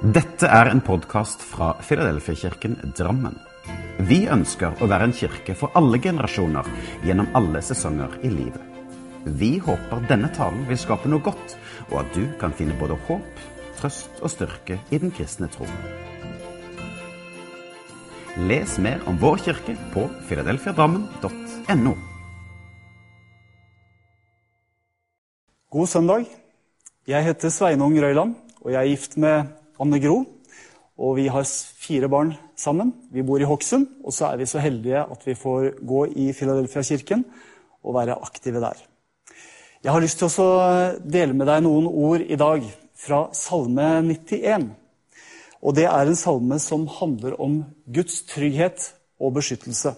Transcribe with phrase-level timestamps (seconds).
[0.00, 3.34] Dette er en podkast fra Filadelfia-kirken Drammen.
[4.08, 6.70] Vi ønsker å være en kirke for alle generasjoner
[7.04, 8.62] gjennom alle sesonger i livet.
[9.26, 11.52] Vi håper denne talen vil skape noe godt,
[11.90, 13.44] og at du kan finne både håp,
[13.76, 15.68] trøst og styrke i den kristne tro.
[18.48, 21.96] Les mer om vår kirke på filadelfiadrammen.no.
[25.76, 26.24] God søndag.
[27.04, 30.20] Jeg heter Sveinung Røyland, og jeg er gift med Anne Gro.
[31.00, 31.46] Og vi har
[31.80, 32.92] fire barn sammen.
[33.08, 36.28] Vi bor i Hokksund, og så er vi så heldige at vi får gå i
[36.36, 37.24] Filadelfia-kirken
[37.80, 38.76] og være aktive der.
[39.80, 40.50] Jeg har lyst til å
[41.00, 42.66] dele med deg noen ord i dag
[43.00, 44.68] fra Salme 91.
[45.64, 48.90] Og det er en salme som handler om Guds trygghet
[49.20, 49.94] og beskyttelse.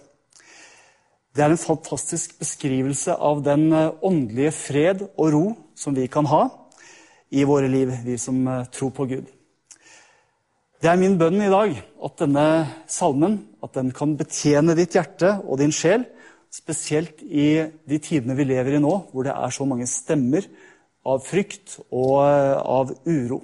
[1.35, 6.45] Det er en fantastisk beskrivelse av den åndelige fred og ro som vi kan ha
[7.33, 9.31] i våre liv, vi som tror på Gud.
[10.83, 12.45] Det er min bønn i dag at denne
[12.91, 16.01] salmen at den kan betjene ditt hjerte og din sjel,
[16.51, 17.45] spesielt i
[17.87, 20.43] de tidene vi lever i nå, hvor det er så mange stemmer
[21.07, 23.39] av frykt og av uro.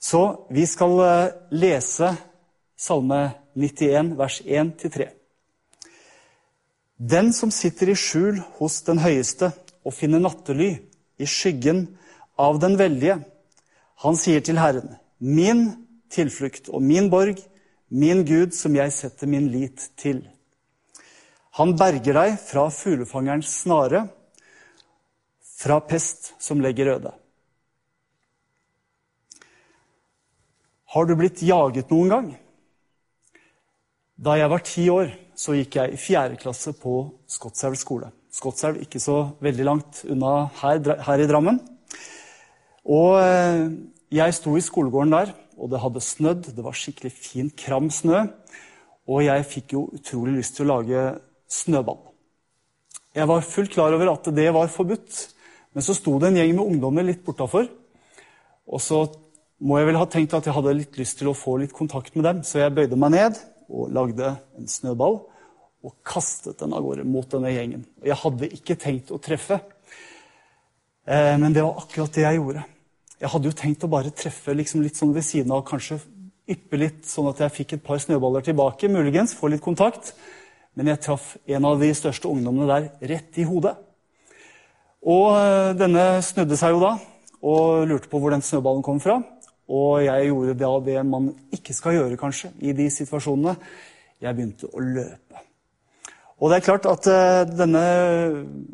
[0.00, 0.96] Så vi skal
[1.52, 2.14] lese
[2.80, 3.20] Salme
[3.52, 5.10] 91, vers 1-3.
[6.96, 9.52] Den som sitter i skjul hos den høyeste
[9.84, 10.72] og finner nattely
[11.20, 11.90] i skyggen
[12.40, 13.20] av den veldige,
[14.00, 15.66] han sier til Herren, min
[16.12, 17.40] tilflukt og min borg,
[17.92, 20.22] min Gud som jeg setter min lit til.
[21.58, 24.06] Han berger deg fra fuglefangerens snare,
[25.62, 27.12] fra pest som legger øde.
[30.92, 32.32] Har du blitt jaget noen gang?
[34.16, 38.10] Da jeg var ti år, så gikk jeg i fjerde klasse på Skotselv skole.
[38.32, 41.58] Skotselv ikke så veldig langt unna her, her, i Drammen.
[42.84, 43.16] Og
[44.12, 46.48] jeg sto i skolegården der, og det hadde snødd.
[46.56, 48.26] Det var skikkelig fin, kram snø.
[49.08, 51.04] Og jeg fikk jo utrolig lyst til å lage
[51.50, 52.00] snøball.
[53.12, 55.16] Jeg var fullt klar over at det var forbudt,
[55.72, 57.66] men så sto det en gjeng med ungdommer litt bortafor.
[58.68, 59.02] Og så
[59.62, 62.16] må jeg vel ha tenkt at jeg hadde litt lyst til å få litt kontakt
[62.16, 63.40] med dem, så jeg bøyde meg ned
[63.72, 65.20] og lagde en snøball
[65.82, 67.84] og kastet den av gårde mot denne gjengen.
[68.04, 69.58] Jeg hadde ikke tenkt å treffe,
[71.06, 72.64] men det var akkurat det jeg gjorde.
[73.22, 76.00] Jeg hadde jo tenkt å bare treffe liksom litt sånn ved siden av, kanskje
[76.50, 80.10] yppe litt, sånn at jeg fikk et par snøballer tilbake, muligens, få litt kontakt.
[80.74, 83.76] Men jeg traff en av de største ungdommene der rett i hodet.
[85.06, 85.38] Og
[85.78, 86.96] denne snudde seg jo da
[87.42, 89.20] og lurte på hvor den snøballen kom fra.
[89.70, 93.54] Og jeg gjorde da det man ikke skal gjøre, kanskje, i de situasjonene.
[94.22, 95.46] Jeg begynte å løpe.
[96.42, 97.06] Og det er klart at
[97.54, 97.82] denne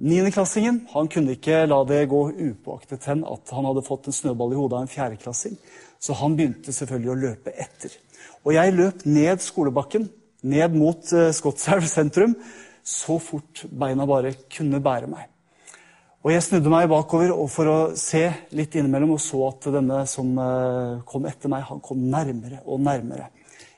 [0.00, 4.54] niendeklassingen han kunne ikke la det gå upåaktet hen at han hadde fått en snøball
[4.54, 5.58] i hodet av en fjerdeklassing.
[6.00, 7.92] Så han begynte selvfølgelig å løpe etter.
[8.46, 10.08] Og jeg løp ned skolebakken,
[10.48, 12.38] ned mot Skotselv sentrum,
[12.80, 15.28] så fort beina bare kunne bære meg.
[16.24, 18.24] Og Jeg snudde meg bakover for å se
[18.56, 20.32] litt innimellom og så at denne som
[21.08, 23.28] kom etter meg, han kom nærmere og nærmere.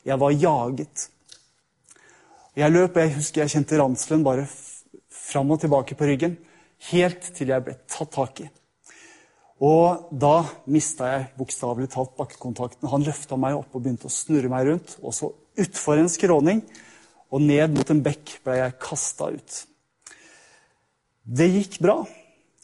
[0.06, 1.10] Jeg var jaget.
[2.58, 4.46] Jeg løp, og jeg husker jeg kjente ranselen bare
[5.14, 6.34] fram og tilbake på ryggen.
[6.90, 8.48] Helt til jeg ble tatt tak i.
[9.60, 10.40] Og da
[10.72, 12.88] mista jeg bokstavelig talt bakkekontakten.
[12.90, 14.96] Han løfta meg opp og begynte å snurre meg rundt.
[15.04, 15.28] Og så
[15.60, 16.64] utfor en skråning
[17.30, 19.60] og ned mot en bekk ble jeg kasta ut.
[21.22, 22.00] Det gikk bra.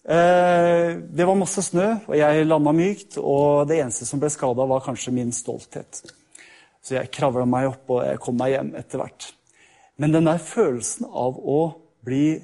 [0.02, 3.20] Det var masse snø, og jeg landa mykt.
[3.20, 6.02] Og det eneste som ble skada, var kanskje min stolthet.
[6.82, 9.35] Så jeg kravla meg opp, og jeg kom meg hjem etter hvert.
[9.96, 11.60] Men den der følelsen av å
[12.04, 12.40] bli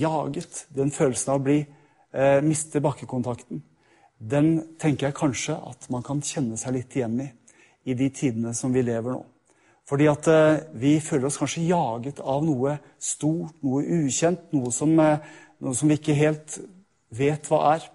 [0.00, 1.66] jaget, den følelsen av å bli,
[2.12, 3.62] eh, miste bakkekontakten,
[4.18, 7.32] den tenker jeg kanskje at man kan kjenne seg litt igjen i
[7.86, 9.22] i de tidene som vi lever nå.
[9.86, 14.90] Fordi at eh, vi føler oss kanskje jaget av noe stort, noe ukjent, noe som,
[15.00, 15.22] eh,
[15.62, 16.58] noe som vi ikke helt
[17.14, 17.86] vet hva er.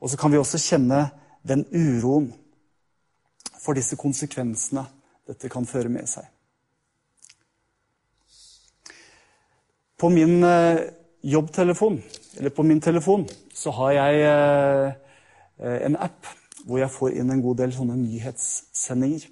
[0.00, 1.10] Og så kan vi også kjenne
[1.44, 2.30] den uroen
[3.60, 4.86] for disse konsekvensene
[5.28, 6.24] dette kan føre med seg.
[9.98, 10.44] På min
[11.22, 12.02] jobbtelefon,
[12.38, 14.94] eller på min telefon, så har jeg
[15.58, 16.26] en app
[16.68, 19.26] hvor jeg får inn en god del sånne nyhetssendinger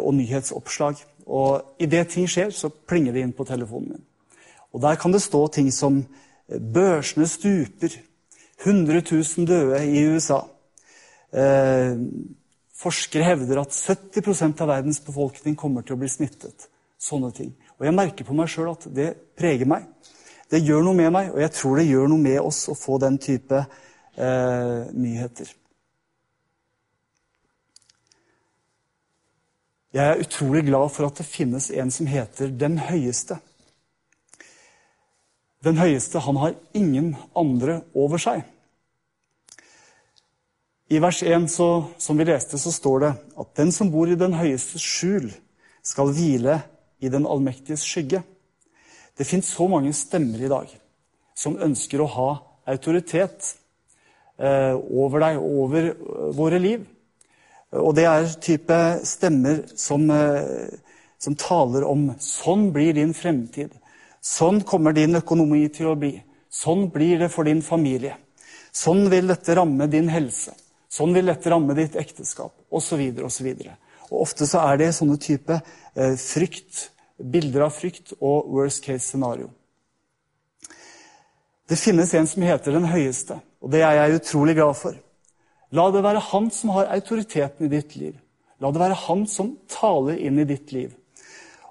[0.00, 1.00] og nyhetsoppslag.
[1.30, 4.04] Og idet ting skjer, så plinger det inn på telefonen min.
[4.74, 6.04] Og der kan det stå ting som
[6.50, 7.98] 'Børsene stuper',
[8.64, 10.44] 100 000 døde i USA'.
[12.74, 16.68] Forskere hevder at 70% av verdens befolkning kommer til å bli smittet.
[16.98, 17.54] Sånne ting.
[17.80, 19.08] Og jeg merker på meg sjøl at det
[19.40, 19.86] preger meg.
[20.52, 22.98] Det gjør noe med meg, og jeg tror det gjør noe med oss å få
[23.00, 25.54] den type eh, nyheter.
[29.96, 33.40] Jeg er utrolig glad for at det finnes en som heter Den høyeste.
[35.64, 38.44] Den høyeste, han har ingen andre over seg.
[40.90, 43.10] I vers 1 så, som vi leste, så står det
[43.40, 45.30] at den som bor i den høyestes skjul,
[45.86, 46.58] skal hvile
[47.00, 48.22] i den allmektiges skygge.
[49.16, 50.70] Det fins så mange stemmer i dag
[51.36, 52.30] som ønsker å ha
[52.70, 53.54] autoritet
[54.38, 56.86] eh, over deg, over eh, våre liv.
[57.80, 60.72] Og det er type stemmer som, eh,
[61.20, 63.72] som taler om sånn blir din fremtid.
[64.20, 66.16] Sånn kommer din økonomi til å bli.
[66.50, 68.16] Sånn blir det for din familie.
[68.72, 70.52] Sånn vil dette ramme din helse.
[70.90, 73.00] Sånn vil dette ramme ditt ekteskap, osv.
[73.22, 73.48] osv.
[74.10, 75.56] Og ofte så er det sånne type
[75.94, 76.88] eh, frykt,
[77.20, 79.50] bilder av frykt og worst case scenario.
[81.70, 84.96] Det finnes en som heter Den høyeste, og det er jeg utrolig glad for.
[85.70, 88.16] La det være han som har autoriteten i ditt liv.
[88.58, 90.90] La det være han som taler inn i ditt liv,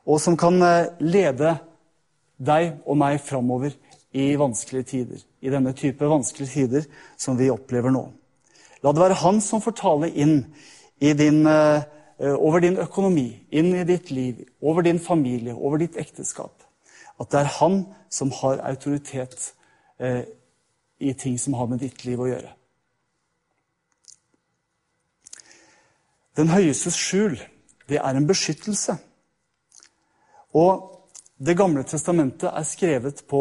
[0.08, 1.58] og som kan eh, lede
[2.40, 3.76] deg og meg framover
[4.16, 5.20] i vanskelige tider.
[5.44, 6.88] I denne type vanskelige tider
[7.20, 8.08] som vi opplever nå.
[8.84, 10.38] La det være han som får tale inn
[11.04, 11.84] i din, uh,
[12.20, 16.66] over din økonomi, inn i ditt liv, over din familie, over ditt ekteskap.
[17.20, 17.82] At det er han
[18.12, 19.54] som har autoritet
[20.00, 20.24] eh,
[21.00, 22.52] i ting som har med ditt liv å gjøre.
[26.40, 27.36] Den høyestes skjul,
[27.90, 28.98] det er en beskyttelse.
[30.56, 30.96] Og
[31.40, 33.40] Det gamle testamentet er skrevet på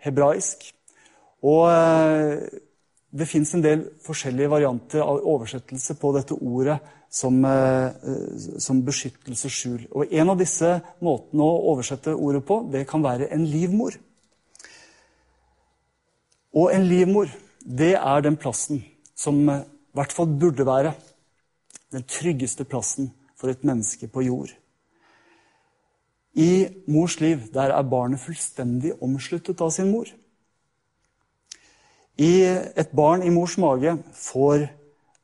[0.00, 0.62] hebraisk.
[1.44, 1.68] Og
[3.12, 6.78] det fins en del forskjellige varianter av oversettelse på dette ordet
[7.14, 7.90] som, eh,
[8.58, 9.86] som beskyttelsesskjul.
[9.92, 13.94] Og En av disse måtene å oversette ordet på, det kan være en livmor.
[16.54, 17.30] Og en livmor,
[17.60, 18.84] det er den plassen
[19.14, 19.62] som i
[19.94, 20.94] hvert fall burde være
[21.92, 24.50] den tryggeste plassen for et menneske på jord.
[26.34, 30.06] I mors liv der er barnet fullstendig omsluttet av sin mor.
[32.18, 32.42] I
[32.74, 34.68] et barn i mors mage får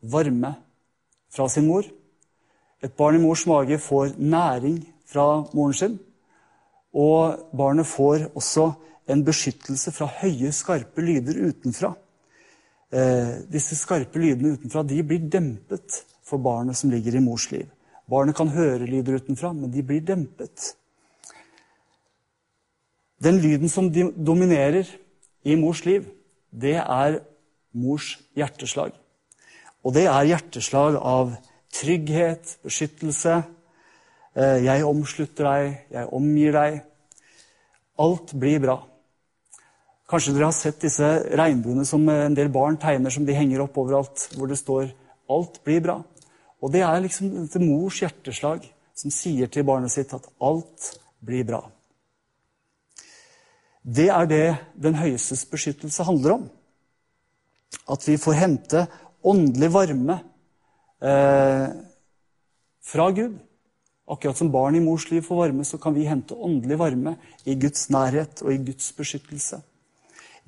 [0.03, 0.55] varme
[1.31, 1.87] fra sin mor.
[2.83, 5.99] Et barn i mors mage får næring fra moren sin.
[6.95, 8.71] Og barnet får også
[9.11, 11.93] en beskyttelse fra høye, skarpe lyder utenfra.
[12.91, 17.69] Eh, disse skarpe lydene utenfra de blir dempet for barnet som ligger i mors liv.
[18.11, 20.75] Barnet kan høre lyder utenfra, men de blir dempet.
[23.23, 24.89] Den lyden som dominerer
[25.45, 26.09] i mors liv,
[26.51, 27.21] det er
[27.77, 28.95] mors hjerteslag.
[29.85, 31.33] Og det er hjerteslag av
[31.73, 33.41] trygghet, beskyttelse.
[34.37, 36.81] Eh, jeg omslutter deg, jeg omgir deg.
[38.01, 38.79] Alt blir bra.
[40.11, 43.79] Kanskje dere har sett disse regnbuene som en del barn tegner som de henger opp
[43.79, 44.91] overalt, hvor det står
[45.31, 46.03] 'alt blir bra'.
[46.61, 51.45] Og det er liksom dette mors hjerteslag som sier til barnet sitt at alt blir
[51.45, 51.63] bra.
[53.81, 56.51] Det er det den høyestes beskyttelse handler om.
[57.89, 58.87] At vi får hente
[59.23, 60.19] åndelig varme
[61.03, 61.69] eh,
[62.83, 63.39] fra Gud.
[64.11, 67.15] Akkurat som barn i mors liv får varme, så kan vi hente åndelig varme
[67.45, 69.61] i Guds nærhet og i Guds beskyttelse.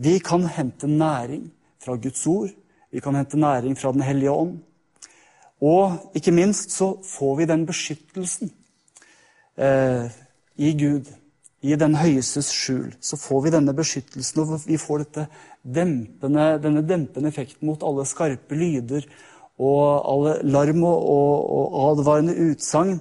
[0.03, 1.47] Vi kan hente næring
[1.83, 2.51] fra Guds ord,
[2.91, 4.59] vi kan hente næring fra Den hellige ånd.
[5.63, 8.51] Og ikke minst så får vi den beskyttelsen
[9.57, 10.11] eh,
[10.57, 11.07] i Gud
[11.63, 15.05] i den høyestes skjul, så får vi denne beskyttelsen, og vi får
[15.63, 19.07] dempende, denne dempende effekten mot alle skarpe lyder
[19.63, 23.01] og alle larm og, og, og advarende utsagn.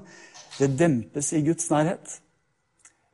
[0.60, 2.20] Det dempes i Guds nærhet.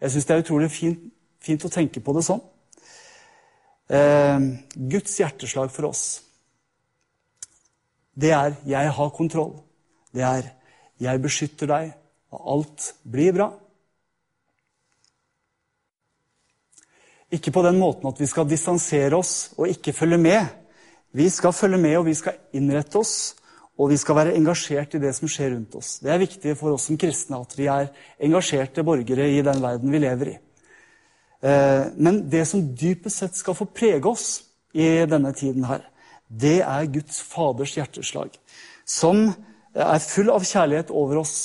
[0.01, 1.04] Jeg syns det er utrolig fint,
[1.42, 2.42] fint, å tenke på det sånn.
[3.88, 4.48] Eh,
[4.92, 6.06] Guds hjerteslag for oss,
[8.18, 9.62] det er 'jeg har kontroll'.
[10.13, 10.44] Det er
[11.00, 11.94] 'jeg beskytter deg',
[12.32, 13.66] og alt blir bra'.
[17.34, 20.48] Ikke på den måten at vi skal distansere oss og ikke følge med.
[21.12, 23.36] Vi skal følge med, og vi skal innrette oss,
[23.77, 25.98] og vi skal være engasjert i det som skjer rundt oss.
[26.03, 27.89] Det er viktig for oss som kristne at vi er
[28.24, 30.38] engasjerte borgere i den verden vi lever i.
[31.41, 34.27] Eh, men det som dypest sett skal få prege oss
[34.74, 35.84] i denne tiden her,
[36.27, 38.34] det er Guds Faders hjerteslag,
[38.88, 39.29] som
[39.77, 41.38] er full av kjærlighet over oss.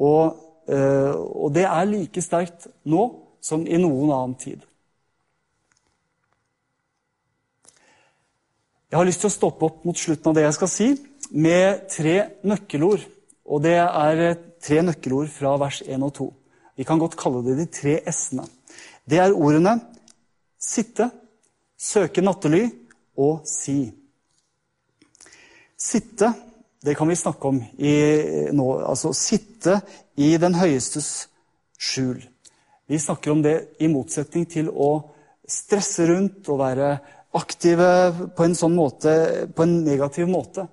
[0.00, 0.36] Og,
[0.68, 3.06] eh, og det er like sterkt nå
[3.40, 4.66] som i noen annen tid.
[8.90, 10.88] Jeg har lyst til å stoppe opp mot slutten av det jeg skal si,
[11.30, 13.04] med tre nøkkelord.
[13.46, 16.26] Og det er eh, tre nøkkelord fra vers 1 og 2.
[16.74, 18.48] Vi kan godt kalle det de tre s-ene.
[19.06, 19.76] Det er ordene
[20.58, 21.06] sitte,
[21.78, 22.64] søke nattely
[23.22, 23.78] og si.
[25.78, 26.32] Sitte
[26.82, 27.94] det kan vi snakke om i,
[28.56, 28.66] nå.
[28.88, 29.82] Altså sitte
[30.16, 31.28] i den høyestes
[31.78, 32.22] skjul.
[32.88, 34.90] Vi snakker om det i motsetning til å
[35.46, 36.94] stresse rundt og være
[37.36, 37.90] aktive
[38.36, 39.12] på en sånn måte,
[39.54, 40.66] på en negativ måte.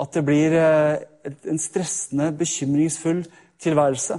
[0.00, 1.02] At det blir eh,
[1.50, 3.22] en stressende, bekymringsfull
[3.60, 4.18] tilværelse.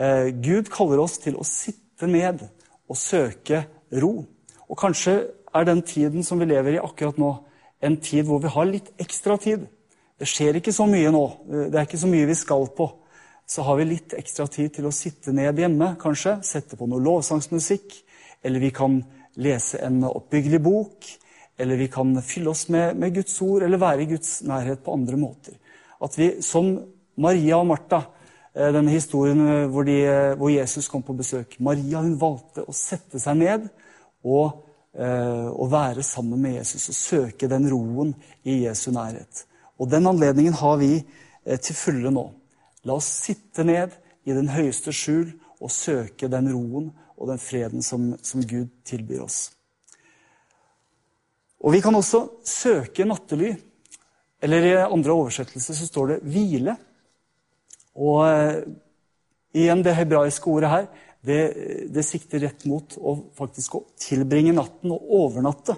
[0.00, 2.42] Eh, Gud kaller oss til å sitte ned
[2.88, 3.64] og søke
[4.00, 4.24] ro.
[4.68, 5.18] Og kanskje
[5.54, 7.30] er den tiden som vi lever i akkurat nå,
[7.84, 9.66] en tid hvor vi har litt ekstra tid.
[10.18, 11.24] Det skjer ikke så mye nå.
[11.68, 12.88] Det er ikke så mye vi skal på.
[13.46, 16.38] Så har vi litt ekstra tid til å sitte ned hjemme, kanskje.
[16.46, 17.92] Sette på noe lovsangsmusikk.
[18.44, 19.02] Eller vi kan
[19.36, 21.08] lese en oppbyggelig bok.
[21.58, 24.94] Eller vi kan fylle oss med, med Guds ord, eller være i Guds nærhet på
[24.96, 25.54] andre måter.
[26.02, 26.72] At vi, som
[27.16, 28.02] Maria og Martha,
[28.54, 30.00] eh, denne historien hvor, de,
[30.40, 33.68] hvor Jesus kom på besøk Maria hun valgte å sette seg ned
[34.26, 34.64] og
[34.94, 38.12] Eh, å være sammen med Jesus og søke den roen
[38.46, 39.40] i Jesu nærhet.
[39.82, 42.28] Og den anledningen har vi eh, til fulle nå.
[42.86, 47.84] La oss sitte ned i den høyeste skjul og søke den roen og den freden
[47.84, 49.52] som, som Gud tilbyr oss.
[51.64, 53.54] Og vi kan også søke nattely.
[54.44, 56.76] Eller i andre oversettelser så står det 'hvile'.
[57.94, 58.62] Og eh,
[59.54, 60.86] igjen det hebraiske ordet her
[61.24, 61.40] det,
[61.94, 65.76] det, sikter rett mot å faktisk å tilbringe natten og overnatte.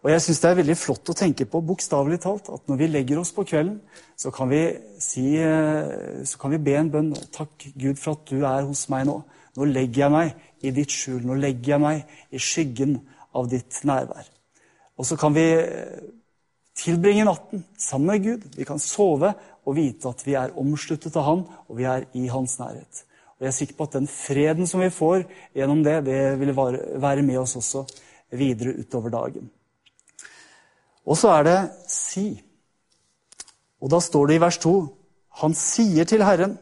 [0.00, 2.88] Og jeg syns det er veldig flott å tenke på, bokstavelig talt, at når vi
[2.88, 3.80] legger oss på kvelden,
[4.16, 4.62] så kan vi,
[5.02, 7.10] si, eh, så kan vi be en bønn.
[7.34, 9.18] Takk, Gud, for at du er hos meg nå.
[9.56, 11.22] Nå legger jeg meg i ditt skjul.
[11.26, 12.98] Nå legger jeg meg i skyggen
[13.36, 14.28] av ditt nærvær.
[14.96, 15.98] Og så kan vi eh,
[16.76, 18.46] tilbringe natten sammen med Gud.
[18.56, 19.32] Vi kan sove
[19.66, 23.04] og vite at vi er omsluttet av Han, og vi er i Hans nærhet.
[23.36, 26.54] Og jeg er sikker på at den freden som vi får gjennom det, det vil
[26.56, 27.84] være med oss også
[28.32, 29.50] videre utover dagen.
[31.06, 31.58] Og så er det
[31.90, 32.30] si.
[33.80, 34.76] Og da står det i vers 2
[35.42, 36.56] Han sier til Herren,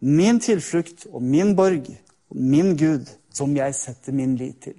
[0.00, 1.90] min tilflukt og min borg
[2.30, 4.76] min Gud, som jeg setter min lit til.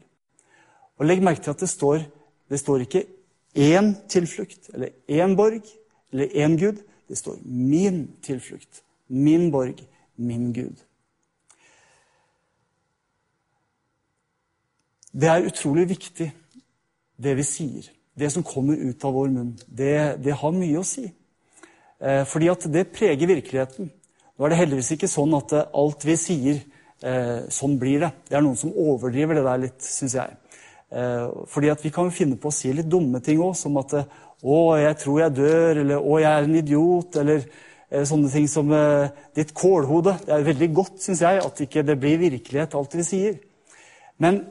[0.99, 2.03] Og Legg merke til at det står,
[2.49, 3.05] det står ikke
[3.57, 5.63] én tilflukt eller én borg
[6.11, 6.83] eller én Gud.
[7.07, 9.79] Det står min tilflukt, min borg,
[10.17, 10.75] min Gud.
[15.11, 16.31] Det er utrolig viktig,
[17.17, 17.87] det vi sier.
[18.19, 19.55] Det som kommer ut av vår munn.
[19.65, 21.07] Det, det har mye å si.
[21.99, 23.89] Eh, fordi at det preger virkeligheten.
[24.37, 26.59] Nå er det heldigvis ikke sånn at eh, alt vi sier,
[27.03, 28.11] eh, sånn blir det.
[28.29, 30.37] Det er noen som overdriver det der litt, syns jeg.
[30.89, 33.93] Eh, fordi at vi kan finne på å si litt dumme ting òg, som at
[33.99, 37.43] eh, 'Å, jeg tror jeg dør', eller 'Å, jeg er en idiot', eller
[37.91, 38.71] eh, sånne ting som
[39.35, 40.25] 'ditt kålhode'.
[40.25, 43.39] Det er veldig godt, syns jeg, at ikke det blir virkelighet, alt vi sier.
[44.17, 44.45] Men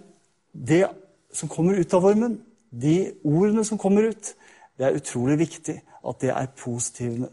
[0.53, 0.85] det
[1.33, 2.41] som kommer ut av munn,
[2.71, 4.35] de ordene som kommer ut,
[4.79, 7.29] det er utrolig viktig at det er positive,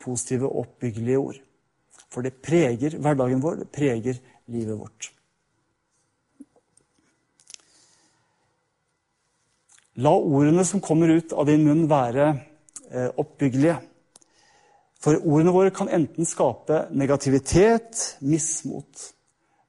[0.00, 1.38] positive oppbyggelige ord.
[2.10, 5.12] For det preger hverdagen vår, det preger livet vårt.
[9.98, 12.28] La ordene som kommer ut av din munn, være
[12.92, 13.78] eh, oppbyggelige.
[15.02, 19.08] For ordene våre kan enten skape negativitet, mismot.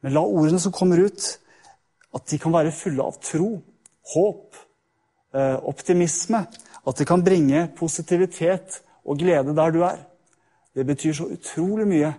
[0.06, 1.26] Men la ordene som kommer ut,
[2.14, 3.56] at de kan være fulle av tro,
[4.14, 4.60] håp,
[5.34, 6.44] eh, optimisme.
[6.86, 9.98] At de kan bringe positivitet og glede der du er.
[10.78, 12.14] Det betyr så utrolig mye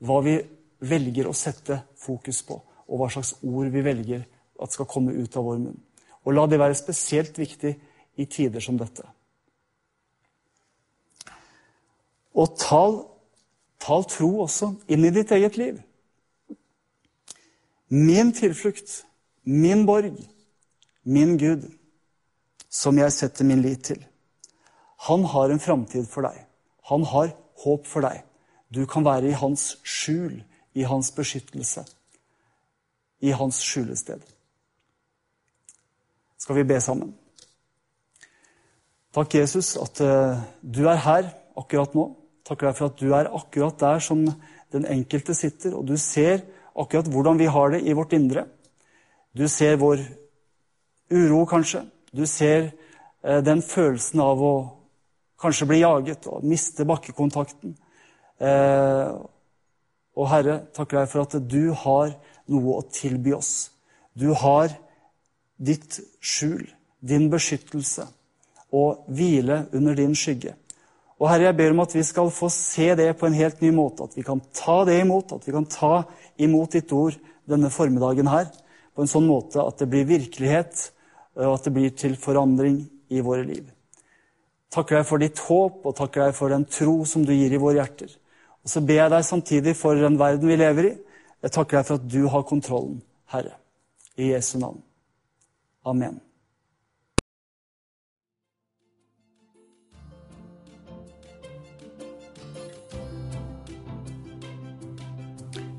[0.00, 0.38] hva vi
[0.80, 2.56] velger å sette fokus på,
[2.88, 4.24] og hva slags ord vi velger
[4.60, 5.78] at skal komme ut av vår munn.
[6.24, 7.74] Og la det være spesielt viktig
[8.20, 9.04] i tider som dette.
[12.36, 12.98] Og tal,
[13.80, 15.80] tal tro også inn i ditt eget liv.
[17.90, 19.00] Min tilflukt
[19.42, 20.14] min borg,
[21.02, 21.64] min Gud,
[22.68, 24.02] som jeg setter min lit til.
[25.08, 26.44] Han har en framtid for deg.
[26.90, 27.32] Han har
[27.64, 28.22] håp for deg.
[28.70, 30.42] Du kan være i hans skjul,
[30.80, 31.84] i hans beskyttelse,
[33.20, 34.22] i hans skjulested.
[36.40, 37.12] Skal vi be sammen?
[39.12, 42.06] Takk, Jesus, at uh, du er her akkurat nå.
[42.46, 44.24] Takk for at du er akkurat der som
[44.72, 46.44] den enkelte sitter, og du ser
[46.78, 48.46] akkurat hvordan vi har det i vårt indre.
[49.36, 50.02] Du ser vår
[51.10, 51.84] uro, kanskje.
[52.14, 52.70] Du ser
[53.22, 54.54] eh, den følelsen av å
[55.40, 57.76] kanskje bli jaget og miste bakkekontakten.
[58.40, 59.10] Eh,
[60.20, 62.12] og Herre, takker deg for at du har
[62.50, 63.70] noe å tilby oss.
[64.12, 64.72] Du har
[65.56, 66.66] ditt skjul,
[67.00, 68.04] din beskyttelse,
[68.76, 70.52] og hvile under din skygge.
[71.20, 73.72] Og Herre, jeg ber om at vi skal få se det på en helt ny
[73.76, 74.06] måte.
[74.06, 76.04] At vi kan ta det imot, at vi kan ta
[76.40, 77.16] imot ditt ord
[77.50, 78.48] denne formiddagen her
[78.94, 80.90] på en sånn måte at det blir virkelighet,
[81.40, 83.68] og at det blir til forandring i våre liv.
[84.70, 87.60] Takker deg for ditt håp og takker deg for den tro som du gir i
[87.60, 88.12] våre hjerter.
[88.64, 90.96] Og så ber jeg deg samtidig for den verden vi lever i.
[91.40, 93.00] Jeg takker deg for at du har kontrollen,
[93.32, 93.56] Herre.
[94.20, 94.82] I Jesu navn.
[95.86, 96.20] Amen.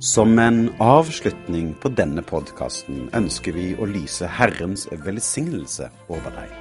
[0.01, 6.57] Som en avslutning på denne podkasten ønsker vi å lyse Herrens velsignelse over deg.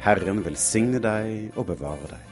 [0.00, 2.31] Herren velsigne deg og bevare deg.